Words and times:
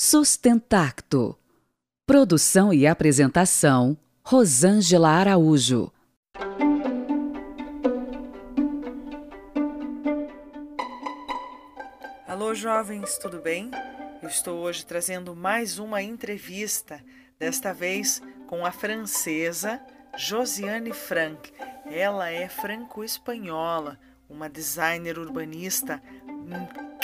Sustentacto. 0.00 1.36
Produção 2.06 2.72
e 2.72 2.86
apresentação: 2.86 3.98
Rosângela 4.22 5.08
Araújo. 5.08 5.92
Alô, 12.28 12.54
jovens, 12.54 13.18
tudo 13.18 13.40
bem? 13.40 13.72
Eu 14.22 14.28
estou 14.28 14.60
hoje 14.60 14.86
trazendo 14.86 15.34
mais 15.34 15.80
uma 15.80 16.00
entrevista, 16.00 17.04
desta 17.36 17.74
vez 17.74 18.22
com 18.46 18.64
a 18.64 18.70
francesa 18.70 19.80
Josiane 20.16 20.92
Frank. 20.92 21.52
Ela 21.86 22.30
é 22.30 22.48
franco-espanhola, 22.48 23.98
uma 24.28 24.48
designer 24.48 25.18
urbanista 25.18 26.00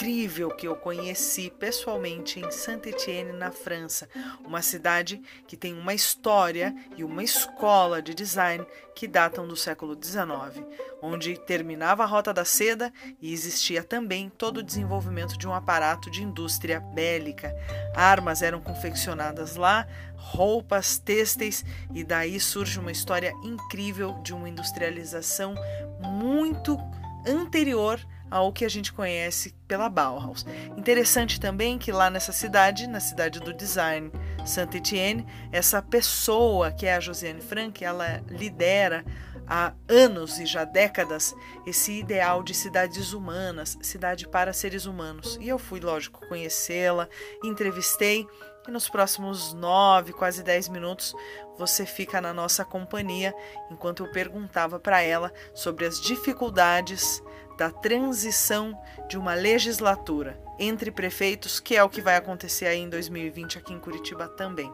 incrível 0.05 0.51
que 0.51 0.69
eu 0.69 0.77
conheci 0.77 1.51
pessoalmente 1.59 2.39
em 2.39 2.51
Saint-Étienne, 2.51 3.33
na 3.33 3.51
França, 3.51 4.07
uma 4.45 4.61
cidade 4.61 5.23
que 5.47 5.57
tem 5.57 5.73
uma 5.73 5.95
história 5.95 6.77
e 6.95 7.03
uma 7.03 7.23
escola 7.25 8.03
de 8.03 8.13
design 8.13 8.67
que 8.95 9.09
datam 9.09 9.49
do 9.49 9.57
século 9.57 9.99
XIX, 10.01 10.63
onde 11.01 11.39
terminava 11.39 12.03
a 12.03 12.07
Rota 12.07 12.35
da 12.35 12.45
Seda 12.45 12.93
e 13.19 13.33
existia 13.33 13.83
também 13.83 14.29
todo 14.29 14.59
o 14.59 14.63
desenvolvimento 14.63 15.39
de 15.39 15.49
um 15.49 15.55
aparato 15.55 16.11
de 16.11 16.23
indústria 16.23 16.81
bélica. 16.81 17.57
Armas 17.97 18.43
eram 18.43 18.61
confeccionadas 18.61 19.57
lá, 19.57 19.87
roupas, 20.17 20.99
têxteis, 20.99 21.65
e 21.95 22.05
daí 22.05 22.39
surge 22.39 22.79
uma 22.79 22.93
história 22.93 23.33
incrível 23.43 24.21
de 24.23 24.35
uma 24.35 24.51
industrialização 24.51 25.55
muito 25.99 26.79
anterior 27.27 27.99
ao 28.31 28.53
que 28.53 28.65
a 28.65 28.69
gente 28.69 28.93
conhece 28.93 29.55
pela 29.69 29.89
Bauhaus. 29.89 30.45
Interessante 30.77 31.41
também 31.41 31.79
que 31.79 31.93
lá 31.93 32.11
nessa 32.11 32.33
cidade, 32.33 32.87
na 32.87 33.01
cidade 33.01 33.41
do 33.41 33.53
design, 33.53 34.11
Saint-Étienne, 34.45 35.27
essa 35.53 35.81
pessoa 35.81 36.71
que 36.71 36.87
é 36.87 36.95
a 36.95 37.01
Josiane 37.01 37.41
Frank, 37.41 37.85
ela 37.85 38.23
lidera 38.29 39.05
há 39.47 39.75
anos 39.89 40.39
e 40.39 40.47
já 40.47 40.65
décadas 40.65 41.35
esse 41.67 41.93
ideal 41.93 42.43
de 42.43 42.55
cidades 42.55 43.13
humanas, 43.13 43.79
cidade 43.83 44.27
para 44.29 44.53
seres 44.53 44.87
humanos. 44.87 45.39
E 45.41 45.49
eu 45.49 45.59
fui, 45.59 45.81
lógico, 45.81 46.27
conhecê-la, 46.29 47.09
entrevistei 47.43 48.27
e 48.67 48.71
nos 48.71 48.89
próximos 48.89 49.53
nove, 49.53 50.13
quase 50.13 50.43
dez 50.43 50.69
minutos 50.69 51.15
você 51.59 51.85
fica 51.87 52.21
na 52.21 52.33
nossa 52.33 52.65
companhia 52.65 53.35
enquanto 53.71 54.05
eu 54.05 54.11
perguntava 54.11 54.81
para 54.81 55.03
ela 55.03 55.33
sobre 55.55 55.85
as 55.85 56.01
dificuldades 56.01 57.23
da 57.57 57.71
transição 57.71 58.79
de 59.09 59.19
uma 59.19 59.35
legislatura 59.35 60.43
entre 60.59 60.91
prefeitos, 60.91 61.59
que 61.61 61.77
é 61.77 61.83
o 61.83 61.89
que 61.89 62.01
vai 62.01 62.17
acontecer 62.17 62.67
aí 62.67 62.81
em 62.81 62.89
2020 62.89 63.59
aqui 63.59 63.73
em 63.73 63.79
Curitiba 63.79 64.29
também. 64.29 64.73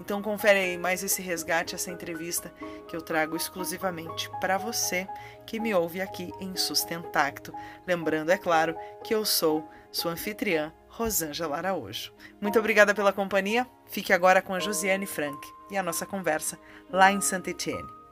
Então 0.00 0.20
confere 0.20 0.58
aí 0.58 0.78
mais 0.78 1.02
esse 1.02 1.22
resgate, 1.22 1.74
essa 1.74 1.90
entrevista 1.90 2.52
que 2.88 2.96
eu 2.96 3.00
trago 3.00 3.36
exclusivamente 3.36 4.30
para 4.40 4.58
você 4.58 5.06
que 5.46 5.60
me 5.60 5.74
ouve 5.74 6.00
aqui 6.00 6.32
em 6.40 6.56
Sustentacto. 6.56 7.52
Lembrando, 7.86 8.30
é 8.30 8.38
claro, 8.38 8.76
que 9.04 9.14
eu 9.14 9.24
sou 9.24 9.68
sua 9.90 10.12
anfitriã, 10.12 10.72
Rosângela 10.88 11.56
Araújo. 11.56 12.12
Muito 12.40 12.58
obrigada 12.58 12.94
pela 12.94 13.12
companhia. 13.12 13.66
Fique 13.86 14.12
agora 14.12 14.42
com 14.42 14.54
a 14.54 14.60
Josiane 14.60 15.06
Frank 15.06 15.38
e 15.70 15.76
a 15.76 15.82
nossa 15.82 16.04
conversa 16.04 16.58
lá 16.90 17.10
em 17.12 17.20
Saint-Étienne. 17.20 18.02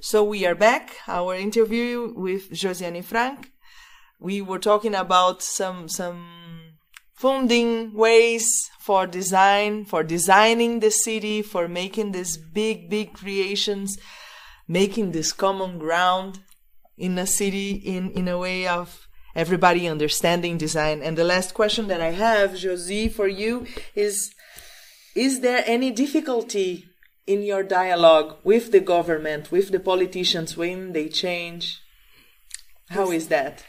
So 0.00 0.22
we 0.22 0.46
are 0.46 0.54
back, 0.54 0.96
our 1.08 1.34
interview 1.34 2.12
with 2.14 2.50
Josyane 2.52 3.02
Franc. 3.02 3.50
We 4.20 4.40
were 4.40 4.60
talking 4.60 4.94
about 4.94 5.42
some 5.42 5.88
some 5.88 6.78
funding 7.14 7.92
ways 7.94 8.70
for 8.78 9.08
design, 9.08 9.84
for 9.84 10.04
designing 10.04 10.78
the 10.80 10.92
city, 10.92 11.42
for 11.42 11.66
making 11.66 12.12
these 12.12 12.36
big, 12.36 12.88
big 12.88 13.12
creations, 13.12 13.98
making 14.68 15.10
this 15.10 15.32
common 15.32 15.78
ground 15.78 16.38
in 16.96 17.18
a 17.18 17.26
city 17.26 17.72
in, 17.72 18.10
in 18.12 18.28
a 18.28 18.38
way 18.38 18.68
of 18.68 19.08
everybody 19.34 19.88
understanding 19.88 20.58
design. 20.58 21.02
And 21.02 21.18
the 21.18 21.24
last 21.24 21.54
question 21.54 21.88
that 21.88 22.00
I 22.00 22.12
have, 22.12 22.56
Josie, 22.56 23.08
for 23.08 23.26
you 23.26 23.66
is 23.96 24.32
Is 25.16 25.40
there 25.40 25.64
any 25.66 25.90
difficulty 25.90 26.88
in 27.28 27.42
your 27.42 27.62
dialogue 27.62 28.36
with 28.42 28.72
the 28.72 28.80
government, 28.80 29.52
with 29.52 29.70
the 29.70 29.78
politicians 29.78 30.56
when 30.56 30.92
they 30.94 31.08
change? 31.08 31.80
How 32.88 33.10
is 33.10 33.28
that? 33.28 33.64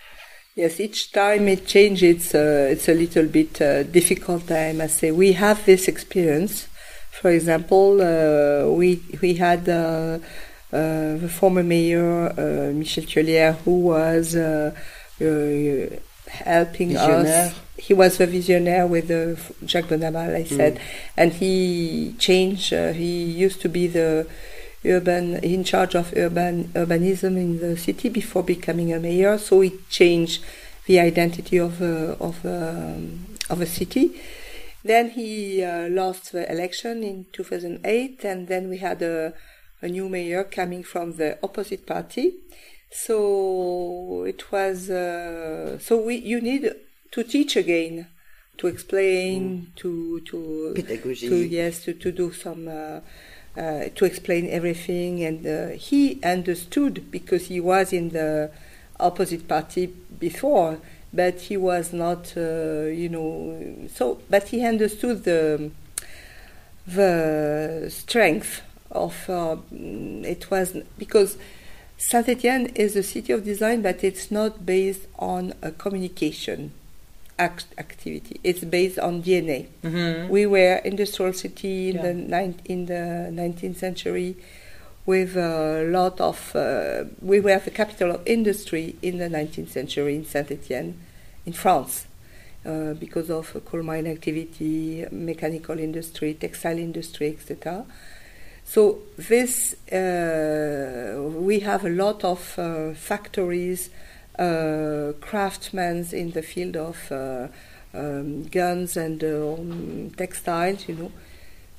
Yes, 0.56 0.80
each 0.80 1.12
time 1.12 1.47
it 1.47 1.68
changes, 1.68 2.34
uh, 2.34 2.70
it's 2.72 2.88
a 2.90 2.94
little 2.94 3.28
bit 3.28 3.62
uh, 3.62 3.84
difficult. 3.84 4.50
I 4.52 4.74
must 4.74 4.97
say, 4.97 5.12
we 5.12 5.34
have 5.34 5.66
this 5.66 5.88
experience. 5.88 6.68
For 7.12 7.31
example, 7.31 8.02
uh, 8.02 8.72
we 8.80 9.02
we 9.22 9.36
had 9.36 9.68
uh, 9.68 10.20
uh, 10.72 11.18
the 11.24 11.30
former 11.40 11.64
mayor 11.64 12.30
uh, 12.30 12.72
Michel 12.74 13.03
Thiollier, 13.03 13.58
who 13.64 13.76
was 13.91 14.36
helping 16.29 16.90
Visionnaire. 16.90 17.47
us. 17.47 17.59
He 17.78 17.94
was 17.94 18.17
the 18.17 18.28
visionnaire 18.28 18.85
with 18.88 19.07
the 19.07 19.40
Jacques 19.66 19.85
Bonnaval, 19.85 20.35
I 20.35 20.44
said, 20.44 20.79
and 21.16 21.31
he 21.31 22.13
changed. 22.19 22.73
Uh, 22.73 22.91
he 22.91 23.23
used 23.23 23.62
to 23.62 23.69
be 23.69 23.88
the 23.88 24.28
urban 24.85 25.38
in 25.38 25.63
charge 25.63 25.95
of 25.95 26.13
urban 26.16 26.66
urbanism 26.75 27.38
in 27.38 27.59
the 27.59 27.78
city 27.78 28.09
before 28.09 28.44
becoming 28.44 28.94
a 28.94 29.00
mayor. 29.00 29.38
So 29.38 29.62
he 29.62 29.73
changed 29.90 30.44
the 30.85 31.00
identity 31.00 31.57
of 31.57 31.81
a, 31.81 32.17
of 32.19 32.46
um, 32.46 33.25
of 33.50 33.61
a 33.61 33.66
city. 33.66 34.19
Then 34.84 35.09
he 35.11 35.63
uh, 35.63 35.90
lost 35.90 36.31
the 36.31 36.50
election 36.50 37.03
in 37.03 37.25
2008, 37.34 38.23
and 38.23 38.47
then 38.47 38.69
we 38.69 38.78
had 38.78 39.01
a, 39.01 39.34
a 39.81 39.88
new 39.88 40.07
mayor 40.07 40.44
coming 40.44 40.84
from 40.84 41.17
the 41.17 41.38
opposite 41.44 41.85
party. 41.85 42.35
So 42.92 44.24
it 44.28 44.52
was 44.52 44.90
uh, 44.90 45.78
so 45.80 45.98
we 46.02 46.16
you 46.16 46.42
need 46.42 46.72
to 47.12 47.24
teach 47.24 47.56
again, 47.56 48.08
to 48.58 48.68
explain, 48.68 49.72
to 49.78 50.22
to 50.22 50.74
Pedagogy. 50.76 51.30
to 51.30 51.36
yes 51.36 51.84
to 51.84 51.94
to 51.94 52.12
do 52.12 52.32
some. 52.32 52.68
Uh, 52.68 53.00
uh, 53.58 53.90
to 53.96 54.06
explain 54.06 54.48
everything, 54.50 55.24
and 55.24 55.46
uh, 55.46 55.68
he 55.70 56.22
understood 56.24 57.12
because 57.12 57.48
he 57.48 57.60
was 57.60 57.92
in 57.92 58.10
the 58.10 58.50
opposite 59.00 59.48
party 59.48 59.88
before, 60.20 60.78
but 61.12 61.40
he 61.42 61.58
was 61.58 61.92
not, 61.92 62.32
uh, 62.38 62.84
you 62.84 63.10
know. 63.10 63.60
So, 63.94 64.20
but 64.30 64.48
he 64.50 64.64
understood 64.66 65.24
the 65.24 65.72
the 66.88 67.88
strength 67.90 68.62
of 68.92 69.30
uh, 69.30 69.58
it 69.72 70.50
was 70.50 70.78
because 70.98 71.38
Saint 72.02 72.30
Etienne 72.30 72.68
is 72.76 72.96
a 72.96 73.04
city 73.04 73.34
of 73.34 73.44
design, 73.44 73.82
but 73.82 74.04
it's 74.06 74.32
not 74.32 74.66
based 74.66 75.06
on 75.18 75.54
a 75.62 75.72
communication 75.72 76.72
act- 77.38 77.66
activity. 77.78 78.40
It's 78.42 78.64
based 78.64 78.98
on 78.98 79.22
DNA. 79.22 79.68
We 80.30 80.46
were 80.46 80.76
industrial 80.86 81.34
city 81.34 81.90
in 81.90 81.96
Yeah. 81.98 82.02
the 82.04 82.14
nine, 82.14 82.56
in 82.66 82.86
the 82.86 83.30
19th 83.34 83.78
century 83.78 84.38
with 85.06 85.36
a 85.36 85.84
lot 85.92 86.22
of. 86.22 86.56
Uh, 86.56 87.04
we 87.22 87.42
were 87.42 87.59
the 87.59 87.72
capital 87.72 88.12
of 88.12 88.22
industry 88.26 88.96
in 89.02 89.18
the 89.18 89.28
19th 89.30 89.72
century 89.72 90.16
in 90.16 90.26
Saint 90.26 90.50
Etienne, 90.52 90.94
in 91.46 91.52
France. 91.54 92.06
Uh, 92.66 92.94
because 92.94 93.30
of 93.30 93.46
coal 93.66 93.84
mine 93.84 94.06
activity, 94.08 95.06
mechanical 95.12 95.78
industry, 95.80 96.34
textile 96.34 96.78
industry, 96.78 97.28
etc. 97.30 97.86
So 98.69 99.00
this 99.18 99.74
uh, 99.91 101.19
we 101.34 101.62
have 101.62 101.85
a 101.85 101.90
lot 101.90 102.24
of 102.24 102.59
uh, 102.59 102.94
factories, 102.94 103.90
uh, 104.38 105.13
craftsmen 105.22 106.06
in 106.12 106.30
the 106.34 106.44
field 106.44 106.78
of 106.78 107.11
um, 107.11 108.44
guns 108.44 108.96
and 108.96 109.23
um, 109.23 110.11
textiles, 110.16 110.88
you 110.88 110.94
know. 110.94 111.11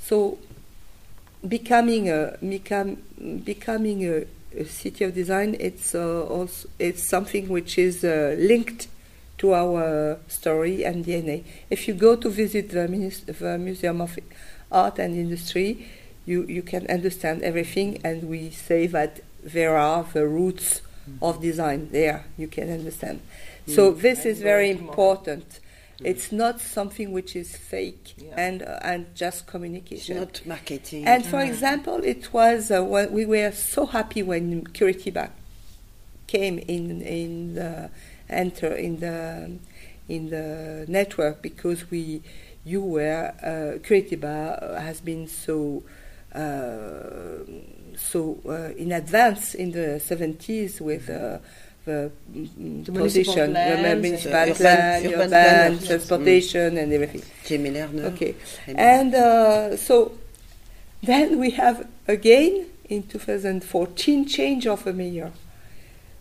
So 0.00 0.38
becoming 1.47 2.11
a 2.11 2.37
become, 2.41 2.97
becoming 3.44 4.05
a, 4.09 4.25
a 4.59 4.65
city 4.65 5.05
of 5.05 5.15
design, 5.15 5.56
it's 5.61 5.94
uh, 5.94 6.25
also 6.25 6.69
it's 6.81 7.09
something 7.09 7.49
which 7.49 7.79
is 7.79 8.03
uh, 8.03 8.35
linked 8.37 8.88
to 9.38 9.55
our 9.55 10.19
story 10.26 10.85
and 10.85 11.05
DNA. 11.05 11.44
If 11.70 11.87
you 11.87 11.94
go 11.94 12.17
to 12.17 12.29
visit 12.29 12.70
the, 12.70 12.88
the 13.38 13.59
Museum 13.59 14.00
of 14.00 14.19
Art 14.73 14.99
and 14.99 15.15
Industry, 15.15 15.87
you, 16.26 16.44
you 16.44 16.62
can 16.62 16.87
understand 16.88 17.43
everything, 17.43 18.00
and 18.05 18.28
we 18.28 18.50
say 18.50 18.87
that 18.88 19.20
there 19.43 19.76
are 19.76 20.05
the 20.12 20.26
roots 20.26 20.82
of 21.22 21.40
design 21.40 21.88
there. 21.93 22.25
You 22.37 22.46
can 22.49 22.70
understand. 22.70 23.20
So 23.67 23.93
this 23.93 24.25
is 24.26 24.40
very 24.40 24.70
important. 24.70 25.61
It's 26.02 26.32
not 26.32 26.61
something 26.61 27.12
which 27.12 27.37
is 27.37 27.55
fake 27.56 28.14
Yeah. 28.17 28.32
and 28.37 28.62
uh, 28.62 28.78
and 28.82 29.14
just 29.14 29.43
It's 29.43 29.50
communication. 29.50 30.17
not 30.17 30.40
marketing. 30.46 31.06
And 31.06 31.25
for 31.26 31.40
example, 31.40 32.00
it 32.02 32.32
was 32.32 32.70
uh, 32.70 32.82
when 32.82 33.12
we 33.12 33.26
were 33.26 33.52
so 33.52 33.84
happy 33.87 34.22
when 34.22 34.64
Curitiba 34.64 35.28
came 36.26 36.58
in 36.58 37.02
in 37.02 37.55
the 37.55 37.90
enter 38.31 38.72
in 38.75 39.00
the 39.00 39.50
in 40.08 40.31
the 40.31 40.84
network 40.88 41.43
because 41.43 41.90
we 41.90 42.22
you 42.64 42.81
were 42.82 43.32
uh, 43.43 43.78
Curitiba 43.87 44.81
has 44.81 45.00
been 45.02 45.28
so 45.28 45.82
uh, 45.87 45.90
so 47.97 48.38
uh, 48.49 48.73
in 48.77 48.93
advance 48.93 49.55
in 49.55 49.71
the 49.73 50.00
70s 50.00 50.81
with 50.81 51.09
uh, 51.11 51.38
the, 51.85 52.11
mm, 52.32 52.85
The 52.85 52.93
position, 52.93 53.53
the 53.53 53.53
plans, 53.53 54.03
municipal 54.03 54.35
urban- 54.37 54.55
plan, 54.55 55.06
urban 55.06 55.15
urban, 55.15 55.29
planner. 55.31 55.79
transportation, 55.87 56.77
and 56.79 56.93
everything. 56.93 57.23
Jaime 57.49 57.71
Lerner. 57.71 58.05
Okay, 58.12 58.35
and 58.67 59.15
uh, 59.15 59.77
so 59.77 60.12
then 61.03 61.38
we 61.38 61.50
have 61.50 61.87
again 62.06 62.67
in 62.88 63.03
2014 63.05 64.27
change 64.27 64.67
of 64.67 64.87
a 64.87 64.93
mayor. 64.93 65.32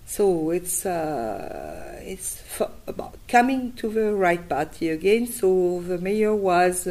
So 0.05 0.49
it's 0.51 0.85
uh, 0.85 1.99
it's 2.03 2.41
f- 2.59 2.71
about 2.87 3.15
coming 3.27 3.73
to 3.73 3.89
the 3.89 4.13
right 4.13 4.47
party 4.47 4.89
again. 4.89 5.27
So 5.27 5.81
the 5.85 5.97
mayor 5.99 6.33
was 6.35 6.87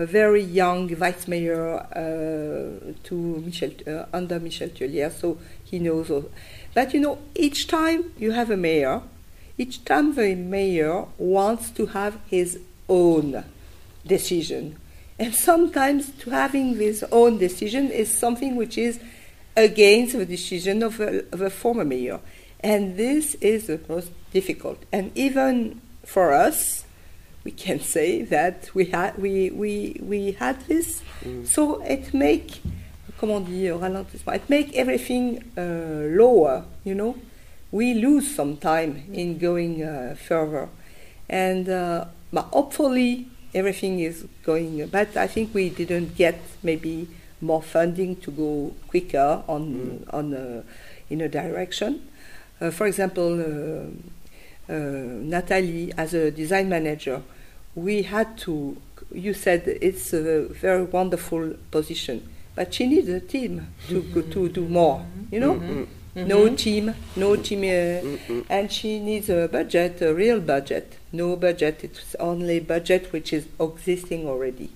a 0.00 0.06
very 0.06 0.42
young 0.42 0.94
vice 0.94 1.28
mayor 1.28 1.76
uh, 1.78 2.92
to 3.04 3.14
Michel 3.44 3.70
uh, 3.86 4.06
under 4.12 4.40
Michel 4.40 4.68
Thiollier, 4.68 5.12
so 5.12 5.38
he 5.64 5.78
knows. 5.78 6.10
All. 6.10 6.30
But 6.74 6.94
you 6.94 7.00
know, 7.00 7.18
each 7.34 7.66
time 7.66 8.12
you 8.18 8.32
have 8.32 8.50
a 8.50 8.56
mayor, 8.56 9.02
each 9.58 9.84
time 9.84 10.14
the 10.14 10.34
mayor 10.34 11.04
wants 11.18 11.70
to 11.72 11.86
have 11.86 12.18
his 12.26 12.58
own 12.88 13.44
decision. 14.06 14.78
And 15.18 15.34
sometimes 15.34 16.10
to 16.20 16.30
having 16.30 16.76
his 16.76 17.04
own 17.12 17.36
decision 17.36 17.90
is 17.90 18.16
something 18.16 18.56
which 18.56 18.78
is 18.78 18.98
against 19.54 20.16
the 20.16 20.24
decision 20.24 20.82
of 20.82 20.98
a, 20.98 21.26
of 21.30 21.42
a 21.42 21.50
former 21.50 21.84
mayor. 21.84 22.20
And 22.60 22.96
this 22.96 23.34
is 23.36 23.66
the 23.66 23.80
most 23.86 24.10
difficult. 24.32 24.82
And 24.92 25.12
even 25.14 25.82
for 26.04 26.32
us, 26.32 26.84
we 27.44 27.50
can 27.50 27.80
say 27.80 28.22
that 28.22 28.70
we 28.74 28.86
had, 28.86 29.16
we, 29.18 29.50
we, 29.50 30.00
we 30.02 30.32
had 30.32 30.60
this. 30.62 31.02
So 31.44 31.82
it 31.82 32.12
make, 32.14 32.60
comment 33.18 33.46
dire, 33.46 33.74
ralentissement, 33.74 34.34
it 34.36 34.50
make 34.50 34.74
everything 34.74 35.44
uh, 35.56 36.08
lower, 36.16 36.64
you 36.84 36.94
know. 36.94 37.16
We 37.72 37.94
lose 37.94 38.34
some 38.34 38.56
time 38.56 39.04
in 39.12 39.38
going 39.38 39.82
uh, 39.82 40.16
further. 40.18 40.68
And 41.28 41.68
uh, 41.68 42.06
but 42.32 42.46
hopefully 42.52 43.28
everything 43.54 44.00
is 44.00 44.26
going, 44.44 44.86
but 44.88 45.16
I 45.16 45.26
think 45.26 45.54
we 45.54 45.70
didn't 45.70 46.16
get 46.16 46.40
maybe 46.62 47.08
more 47.40 47.62
funding 47.62 48.16
to 48.16 48.30
go 48.30 48.74
quicker 48.88 49.42
on, 49.48 50.04
on 50.10 50.34
uh, 50.34 50.62
in 51.08 51.20
a 51.20 51.28
direction. 51.28 52.06
Uh, 52.60 52.70
for 52.70 52.86
example, 52.86 53.40
uh, 53.40 53.44
uh, 53.44 53.86
Uh, 54.70 54.74
Nathalie, 55.32 55.92
as 55.96 56.14
a 56.14 56.30
design 56.30 56.68
manager, 56.68 57.22
we 57.74 58.02
had 58.02 58.38
to. 58.38 58.76
You 59.12 59.34
said 59.34 59.62
it's 59.66 60.12
a 60.12 60.42
very 60.42 60.84
wonderful 60.84 61.54
position, 61.72 62.28
but 62.54 62.72
she 62.72 62.86
needs 62.86 63.08
a 63.08 63.18
team 63.18 63.66
to 63.88 64.02
go, 64.02 64.20
mm-hmm. 64.20 64.30
to 64.30 64.48
do 64.48 64.68
more. 64.68 65.04
You 65.32 65.40
know, 65.40 65.54
mm-hmm. 65.54 65.82
Mm-hmm. 66.16 66.28
no 66.28 66.54
team, 66.54 66.94
no 67.16 67.34
team, 67.34 67.60
uh, 67.64 68.42
and 68.48 68.70
she 68.70 69.00
needs 69.00 69.28
a 69.28 69.48
budget, 69.48 70.00
a 70.02 70.14
real 70.14 70.40
budget. 70.40 70.98
No 71.12 71.34
budget; 71.34 71.82
it's 71.82 72.14
only 72.20 72.60
budget 72.60 73.12
which 73.12 73.32
is 73.32 73.46
existing 73.58 74.28
already. 74.28 74.70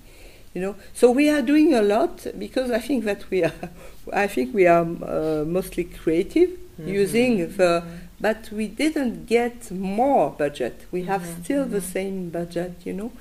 You 0.55 0.61
know, 0.61 0.77
so 0.93 1.13
we 1.13 1.29
are 1.31 1.43
doing 1.43 1.75
a 1.75 1.83
lot 1.83 2.27
because 2.37 2.73
I 2.73 2.81
think 2.81 3.05
that 3.05 3.31
we 3.31 3.45
are. 3.45 3.53
I 4.13 4.27
think 4.27 4.55
we 4.55 4.67
are 4.67 4.83
uh, 4.83 5.45
mostly 5.45 5.85
creative, 5.85 6.51
using 6.79 7.39
the. 7.57 7.85
But 8.25 8.49
we 8.51 8.69
didn't 8.69 9.27
get 9.27 9.71
more 9.71 10.31
budget. 10.31 10.87
We 10.91 11.03
have 11.03 11.27
still 11.27 11.67
the 11.67 11.83
same 11.83 12.31
budget, 12.31 12.73
you 12.83 12.95
know. 12.95 13.13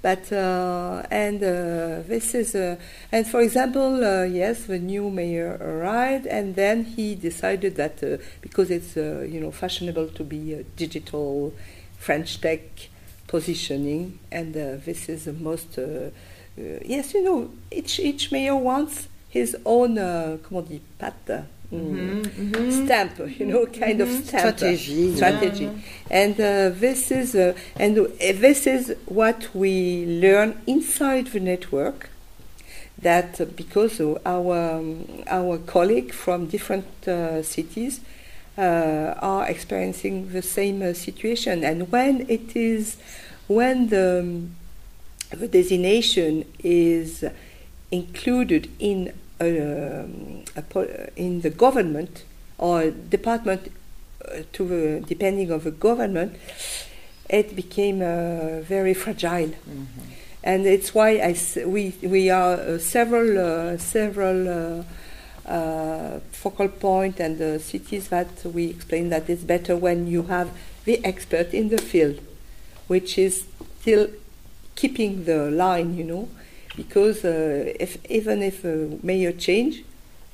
But 0.00 0.32
uh, 0.32 1.02
and 1.10 1.36
uh, 1.42 2.00
this 2.08 2.34
is 2.34 2.54
uh, 2.54 2.76
and 3.12 3.26
for 3.26 3.42
example, 3.42 4.02
uh, 4.02 4.22
yes, 4.22 4.64
the 4.64 4.78
new 4.78 5.10
mayor 5.10 5.58
arrived, 5.60 6.26
and 6.26 6.56
then 6.56 6.84
he 6.84 7.14
decided 7.14 7.76
that 7.76 8.02
uh, 8.02 8.16
because 8.40 8.70
it's 8.70 8.96
uh, 8.96 9.26
you 9.28 9.38
know 9.38 9.50
fashionable 9.50 10.08
to 10.18 10.24
be 10.24 10.54
a 10.54 10.62
digital 10.80 11.52
French 11.98 12.40
tech 12.40 12.62
positioning, 13.26 14.18
and 14.30 14.56
uh, 14.56 14.76
this 14.86 15.10
is 15.10 15.26
the 15.26 15.34
most. 15.34 15.78
Uh, 15.78 16.08
uh, 16.58 16.80
yes, 16.86 17.12
you 17.12 17.22
know, 17.22 17.50
each 17.70 18.00
each 18.00 18.32
mayor 18.32 18.56
wants 18.56 19.08
his 19.28 19.58
own 19.66 19.98
uh, 19.98 20.38
comment 20.42 20.66
dit 20.70 20.80
patte. 20.98 21.44
Mm, 21.72 22.84
Stamp, 22.84 23.18
you 23.38 23.46
know, 23.46 23.66
kind 23.66 24.00
of 24.00 24.08
stamp 24.08 24.58
Strategy. 24.58 25.14
strategy, 25.16 25.70
and 26.10 26.34
uh, 26.34 26.68
this 26.70 27.10
is 27.10 27.34
uh, 27.34 27.54
and 27.76 27.98
uh, 27.98 28.06
this 28.18 28.66
is 28.66 28.94
what 29.06 29.48
we 29.54 30.04
learn 30.06 30.60
inside 30.66 31.28
the 31.28 31.40
network. 31.40 32.10
That 32.98 33.40
uh, 33.40 33.46
because 33.46 34.00
uh, 34.00 34.18
our 34.24 34.76
um, 34.78 35.06
our 35.26 35.58
colleagues 35.58 36.14
from 36.14 36.46
different 36.46 36.86
uh, 37.08 37.42
cities 37.42 38.00
uh, 38.58 39.14
are 39.18 39.48
experiencing 39.48 40.30
the 40.32 40.42
same 40.42 40.82
uh, 40.82 40.92
situation, 40.92 41.64
and 41.64 41.90
when 41.90 42.26
it 42.28 42.54
is 42.54 42.96
when 43.48 43.88
the 43.88 44.20
um, 44.20 44.54
the 45.30 45.48
designation 45.48 46.44
is 46.62 47.24
included 47.90 48.70
in 48.78 49.12
um, 49.48 50.44
a 50.56 50.62
po- 50.62 50.88
in 51.16 51.40
the 51.40 51.50
government 51.50 52.24
or 52.58 52.90
department 52.90 53.70
uh, 54.24 54.42
to 54.52 54.64
the, 54.68 55.04
depending 55.06 55.50
on 55.52 55.60
the 55.60 55.70
government, 55.70 56.36
it 57.28 57.54
became 57.56 58.02
uh, 58.02 58.60
very 58.60 58.94
fragile, 58.94 59.52
and 60.44 60.66
it's 60.66 60.94
why 60.94 61.10
I 61.12 61.32
s- 61.32 61.58
we 61.64 61.94
we 62.02 62.30
are 62.30 62.54
uh, 62.54 62.78
several 62.78 63.38
uh, 63.38 63.78
several. 63.78 64.48
Uh, 64.80 64.82
uh, 65.44 66.20
focal 66.30 66.68
point 66.68 67.18
and 67.18 67.36
the 67.38 67.58
cities 67.58 68.08
that 68.10 68.28
we 68.44 68.66
explain 68.66 69.08
that 69.08 69.28
it's 69.28 69.42
better 69.42 69.76
when 69.76 70.06
you 70.06 70.22
have 70.22 70.48
the 70.84 71.04
expert 71.04 71.52
in 71.52 71.68
the 71.68 71.78
field, 71.78 72.20
which 72.86 73.18
is 73.18 73.44
still 73.80 74.08
keeping 74.76 75.24
the 75.24 75.50
line, 75.50 75.96
you 75.96 76.04
know, 76.04 76.28
because 76.76 77.24
uh, 77.24 77.72
if 77.78 77.98
even 78.10 78.42
if 78.42 78.64
a 78.64 78.98
mayor 79.02 79.32
change, 79.32 79.84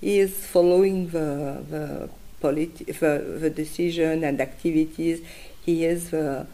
he 0.00 0.18
is 0.18 0.46
following 0.46 1.08
the 1.08 1.62
the, 1.70 2.08
politi- 2.42 2.86
the 2.86 3.38
the 3.40 3.50
decision 3.50 4.24
and 4.24 4.40
activities. 4.40 5.20
He 5.64 5.84
is 5.84 6.10
the 6.10 6.46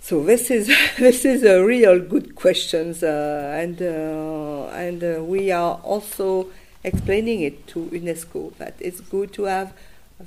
so 0.00 0.22
this 0.22 0.50
is 0.50 0.68
this 0.98 1.24
is 1.24 1.42
a 1.44 1.62
real 1.64 1.98
good 2.00 2.34
questions, 2.34 3.02
uh, 3.02 3.52
and 3.62 3.80
uh, 3.82 4.68
and 4.68 5.02
uh, 5.04 5.22
we 5.24 5.50
are 5.50 5.74
also 5.82 6.48
explaining 6.84 7.40
it 7.42 7.66
to 7.66 7.80
UNESCO 7.92 8.54
that 8.58 8.74
it's 8.78 9.00
good 9.00 9.32
to 9.34 9.44
have 9.44 9.74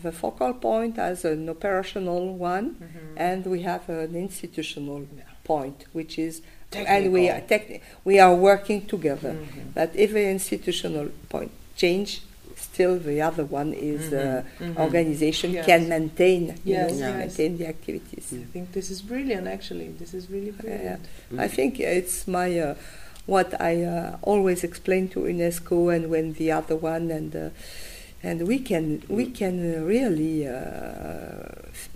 the 0.04 0.12
focal 0.12 0.54
point 0.54 0.98
as 0.98 1.26
an 1.26 1.50
operational 1.50 2.36
one, 2.36 2.76
and 3.18 3.46
we 3.46 3.62
have 3.62 3.88
an 3.90 4.16
institutional 4.16 5.08
point, 5.44 5.86
which 5.94 6.20
is 6.20 6.42
and 6.76 7.12
we 7.14 7.30
are 7.30 7.42
techni- 7.42 7.82
we 8.04 8.20
are 8.20 8.34
working 8.36 8.86
together. 8.88 9.36
But 9.74 9.92
if 9.96 10.12
the 10.14 10.28
institutional 10.30 11.10
point 11.30 11.52
change, 11.76 12.22
still 12.56 12.98
the 13.00 13.22
other 13.22 13.44
one 13.46 13.74
is 13.74 14.14
uh, 14.14 14.44
organization 14.78 15.52
Yes. 15.54 15.66
can 15.66 15.90
maintain 15.90 16.42
you 16.64 16.76
know, 16.78 16.88
yes. 16.88 17.00
maintain 17.02 17.58
the 17.58 17.68
activities. 17.68 18.34
I 18.34 18.46
think 18.54 18.72
this 18.72 18.90
is 18.92 19.02
brilliant. 19.02 19.48
Actually, 19.48 19.90
this 19.90 20.14
is 20.14 20.30
really 20.30 20.52
brilliant. 20.52 21.02
I 21.38 21.48
think 21.48 21.80
it's 21.80 22.28
my 22.28 22.50
uh, 22.60 22.76
what 23.26 23.60
I 23.62 23.84
uh, 23.84 24.18
always 24.22 24.64
explain 24.64 25.08
to 25.10 25.20
UNESCO 25.22 25.94
and 25.96 26.10
when 26.10 26.34
the 26.34 26.52
other 26.52 26.76
one 26.76 27.12
and 27.12 27.36
uh, 27.36 27.50
and 28.24 28.48
we 28.48 28.60
can 28.60 29.02
we 29.10 29.26
can 29.28 29.56
uh, 29.76 29.82
really 29.82 30.48
uh, 30.48 30.54
f- 31.70 31.90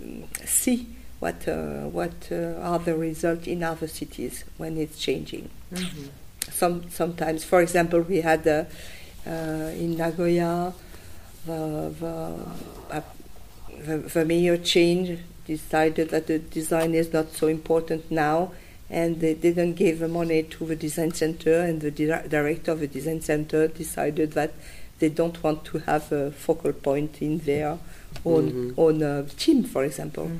see 0.46 0.88
what 1.26 1.48
uh, 1.48 1.90
what 2.00 2.18
uh, 2.32 2.70
are 2.70 2.78
the 2.78 2.96
results 2.96 3.48
in 3.48 3.64
other 3.64 3.88
cities 3.88 4.44
when 4.58 4.78
it's 4.78 4.98
changing. 5.00 5.50
Some 6.52 6.90
sometimes, 6.90 7.44
for 7.44 7.62
example, 7.62 8.02
we 8.02 8.22
had 8.22 8.48
uh, 8.48 8.66
uh, 9.26 9.84
in 9.84 9.98
Nagoya 9.98 10.74
the 11.48 11.62
the, 12.00 12.16
uh, 12.98 13.02
the 13.88 13.98
the 13.98 14.26
mayor 14.26 14.58
change 14.58 15.20
decided 15.48 16.10
that 16.10 16.28
the 16.28 16.38
design 16.38 16.94
is 16.94 17.12
not 17.12 17.32
so 17.32 17.48
important 17.48 18.12
now 18.12 18.52
and 18.90 19.20
they 19.20 19.34
didn't 19.34 19.74
give 19.74 20.00
the 20.00 20.08
money 20.08 20.44
to 20.44 20.66
the 20.66 20.76
design 20.76 21.12
center 21.12 21.62
and 21.62 21.82
the 21.82 21.92
di- 21.92 22.28
director 22.28 22.72
of 22.72 22.80
the 22.80 22.88
design 22.88 23.22
center 23.22 23.68
decided 23.68 24.34
that 24.34 24.52
they 25.00 25.10
don't 25.10 25.42
want 25.44 25.66
to 25.66 25.80
have 25.80 26.12
a 26.12 26.32
focal 26.32 26.74
point 26.74 27.22
in 27.22 27.40
their 27.40 27.78
own 28.24 28.74
own 28.78 29.04
uh, 29.04 29.26
team 29.38 29.64
for 29.64 29.84
example 29.84 30.32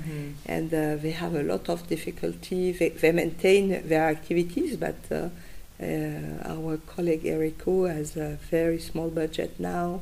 and 0.46 0.74
uh, 0.74 0.96
they 0.96 1.12
have 1.12 1.36
a 1.36 1.44
lot 1.44 1.68
of 1.70 1.88
difficulty 1.88 2.72
they, 2.72 2.90
they 2.90 3.12
maintain 3.12 3.88
their 3.88 4.08
activities 4.10 4.78
but 4.78 4.96
uh, 5.12 5.30
uh, 5.82 6.54
our 6.54 6.78
colleague 6.78 7.24
Erico 7.24 7.94
has 7.94 8.16
a 8.16 8.38
very 8.50 8.80
small 8.80 9.10
budget 9.10 9.60
now 9.60 10.02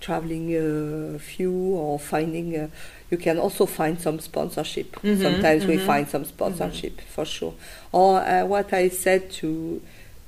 traveling 0.00 0.54
a 0.56 1.18
few 1.18 1.52
or 1.52 1.98
finding 1.98 2.56
uh, 2.56 2.68
you 3.12 3.18
can 3.18 3.38
also 3.38 3.66
find 3.66 4.00
some 4.00 4.18
sponsorship. 4.18 4.96
Mm-hmm, 4.96 5.22
Sometimes 5.22 5.62
mm-hmm. 5.62 5.70
we 5.70 5.78
find 5.78 6.08
some 6.08 6.24
sponsorship 6.24 6.96
mm-hmm. 6.96 7.14
for 7.14 7.24
sure. 7.26 7.54
Or 7.92 8.20
uh, 8.20 8.44
what 8.46 8.72
I 8.72 8.88
said 8.88 9.30
to 9.32 9.80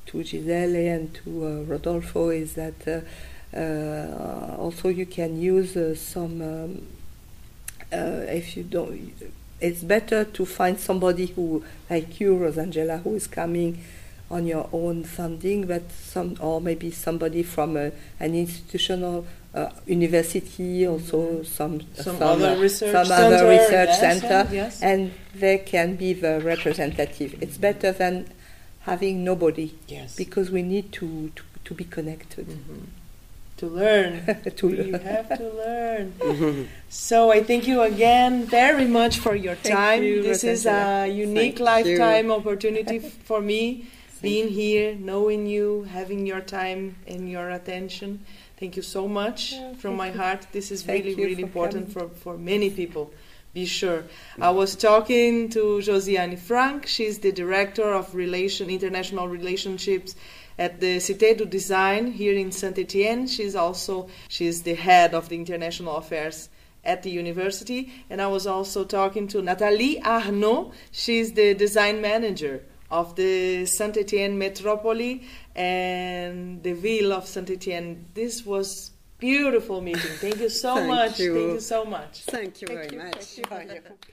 to 0.06 0.22
Gisele 0.22 0.86
and 0.96 1.14
to 1.14 1.46
uh, 1.46 1.48
Rodolfo 1.62 2.28
is 2.28 2.54
that 2.54 2.86
uh, 2.86 2.90
uh, 2.90 3.00
also 3.54 4.88
you 4.88 5.06
can 5.06 5.40
use 5.40 5.76
uh, 5.76 5.94
some 5.94 6.42
um, 6.42 6.86
if 7.90 8.56
you 8.56 8.64
don't. 8.64 9.12
It's 9.60 9.82
better 9.82 10.24
to 10.24 10.44
find 10.44 10.78
somebody 10.78 11.26
who, 11.26 11.64
like 11.88 12.20
you, 12.20 12.34
Rosangela, 12.36 13.02
who 13.02 13.14
is 13.14 13.26
coming 13.26 13.82
on 14.30 14.46
your 14.46 14.68
own 14.72 15.04
funding, 15.04 15.66
but 15.66 15.90
some 15.92 16.36
or 16.40 16.60
maybe 16.60 16.90
somebody 16.90 17.42
from 17.42 17.76
a, 17.76 17.92
an 18.18 18.34
institutional 18.34 19.24
uh, 19.54 19.70
university, 19.86 20.86
also 20.86 21.18
mm-hmm. 21.18 21.44
some 21.44 21.80
some, 21.94 22.18
some 22.18 22.22
other 22.22 22.56
research 22.60 22.92
some 22.92 23.06
center, 23.06 23.36
other 23.36 23.48
research 23.48 23.88
yes, 23.88 24.00
center, 24.00 24.48
yes. 24.52 24.82
and 24.82 25.12
they 25.34 25.58
can 25.58 25.94
be 25.94 26.12
the 26.12 26.40
representative. 26.40 27.40
It's 27.40 27.56
better 27.56 27.92
than 27.92 28.32
having 28.80 29.24
nobody, 29.24 29.74
yes. 29.86 30.16
because 30.16 30.50
we 30.50 30.62
need 30.62 30.92
to 30.92 31.30
to, 31.36 31.42
to 31.64 31.74
be 31.74 31.84
connected. 31.84 32.48
Mm-hmm. 32.48 33.03
To 33.64 33.70
learn, 33.70 34.26
to 34.56 34.68
learn. 34.68 35.00
have 35.00 35.28
to 35.38 35.48
learn. 35.62 36.68
so 36.90 37.30
I 37.32 37.42
thank 37.42 37.66
you 37.66 37.80
again 37.80 38.44
very 38.44 38.84
much 38.86 39.18
for 39.18 39.34
your 39.34 39.54
time. 39.56 40.02
you, 40.02 40.22
this 40.22 40.44
is 40.44 40.66
a 40.66 41.06
unique 41.08 41.56
Thank 41.56 41.86
you. 41.86 41.98
lifetime 41.98 42.30
opportunity 42.30 42.98
for 43.28 43.40
me 43.40 43.86
being 44.20 44.48
here, 44.48 44.94
knowing 44.96 45.46
you, 45.46 45.84
having 45.84 46.26
your 46.26 46.42
time 46.42 46.96
and 47.06 47.30
your 47.30 47.48
attention. 47.48 48.26
Thank 48.60 48.76
you 48.76 48.82
so 48.82 49.08
much 49.08 49.52
Yeah, 49.52 49.72
from 49.76 49.96
my 49.96 50.08
you. 50.10 50.18
heart. 50.18 50.46
This 50.52 50.70
is 50.70 50.82
Thank 50.82 51.04
really, 51.06 51.14
really 51.14 51.34
for 51.36 51.46
important 51.48 51.90
for, 51.90 52.08
for 52.10 52.36
many 52.36 52.68
people. 52.68 53.14
Be 53.54 53.64
sure. 53.64 54.04
I 54.38 54.50
was 54.50 54.76
talking 54.76 55.48
to 55.50 55.80
Josyane 55.80 56.36
Franc. 56.38 56.86
She's 56.86 57.20
the 57.20 57.32
director 57.32 57.94
of 57.94 58.14
relation 58.14 58.68
international 58.68 59.26
relationships 59.28 60.16
at 60.58 60.80
the 60.80 60.98
Cité 60.98 61.36
du 61.36 61.44
Design 61.46 62.12
here 62.12 62.36
in 62.36 62.52
Saint 62.52 62.78
Etienne. 62.78 63.26
She's 63.26 63.54
also 63.54 64.08
she's 64.28 64.62
the 64.62 64.74
head 64.74 65.14
of 65.14 65.28
the 65.28 65.36
international 65.36 65.96
affairs 65.96 66.48
at 66.84 67.02
the 67.02 67.10
university. 67.10 67.92
And 68.10 68.20
I 68.20 68.26
was 68.28 68.46
also 68.46 68.84
talking 68.84 69.26
to 69.28 69.42
Nathalie 69.42 70.02
Arnaud. 70.02 70.72
She's 70.92 71.32
the 71.32 71.54
design 71.54 72.00
manager 72.00 72.62
of 72.90 73.16
the 73.16 73.66
Saint 73.66 73.96
Etienne 73.96 74.38
Metropole 74.38 75.20
and 75.56 76.62
the 76.62 76.72
Ville 76.74 77.12
of 77.12 77.26
Saint 77.26 77.50
Etienne. 77.50 78.06
This 78.14 78.44
was 78.44 78.90
beautiful 79.18 79.80
meeting. 79.80 80.16
Thank 80.18 80.40
you 80.40 80.48
so 80.48 80.74
Thank 80.76 80.88
much. 80.88 81.18
you. 81.18 81.34
Thank 81.34 81.52
you 81.54 81.60
so 81.60 81.84
much. 81.84 82.20
Thank 82.22 82.60
you 82.60 82.68
Thank 82.68 82.80
very 82.80 82.92
you, 82.92 82.98
much. 82.98 83.24
thank 83.24 83.70
you. 83.72 83.80
Bye. 83.88 84.10